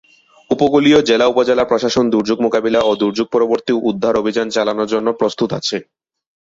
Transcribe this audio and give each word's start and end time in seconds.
উপকূলীয় 0.49 0.99
জেলা-উপজেলা 1.09 1.63
প্রশাসন 1.65 2.05
দুর্যোগ 2.13 2.37
মোকাবিলা 2.45 2.79
ও 2.83 2.91
দুর্যোগ-পরবর্তী 3.01 3.73
উদ্ধার 3.89 4.13
অভিযান 4.17 4.47
চালানোর 4.49 4.91
জন্য 4.93 5.07
প্রস্তুত 5.19 5.49
আছে। 5.59 5.77